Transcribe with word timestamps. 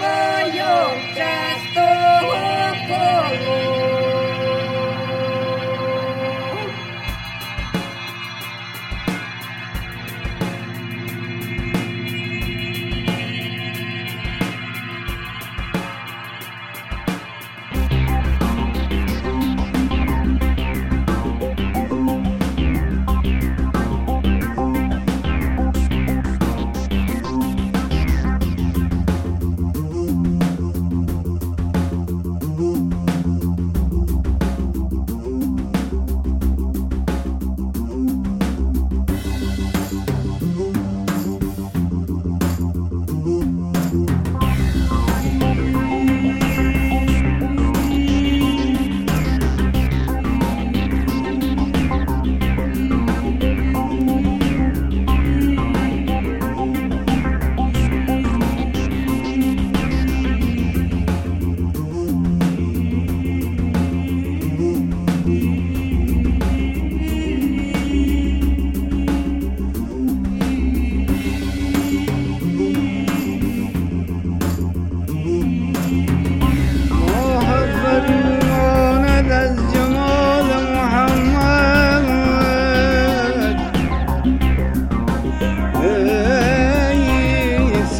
Maya 0.00 0.72
Jai. 1.14 1.51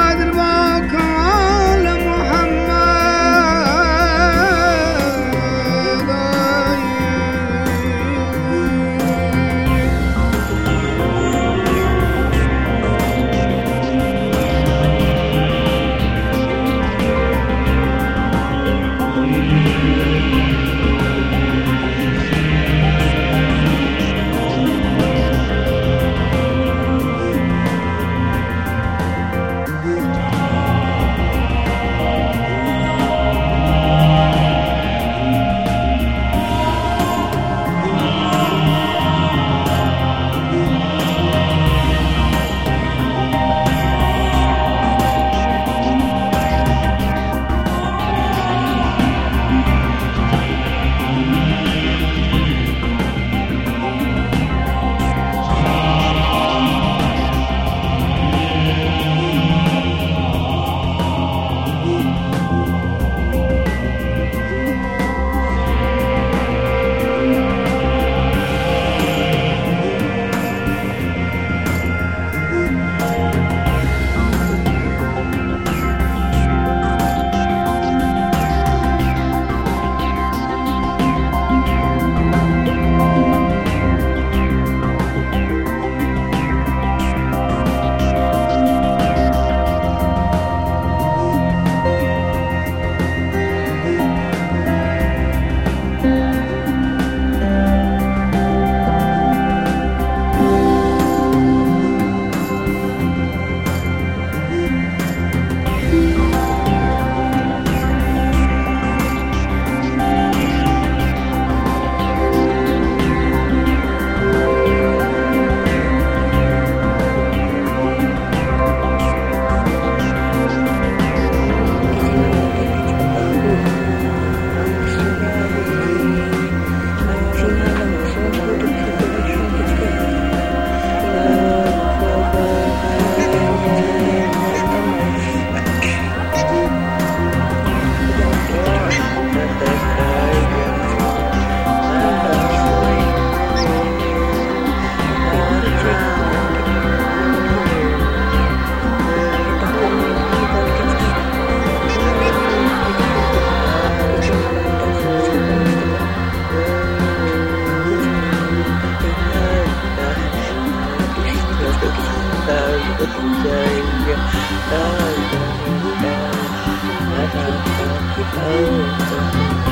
Oh, 168.39 169.66